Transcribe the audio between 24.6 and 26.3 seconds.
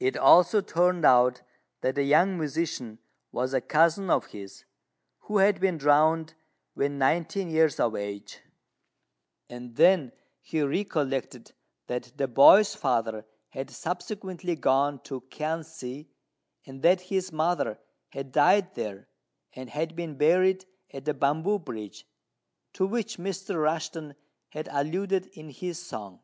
alluded in his song.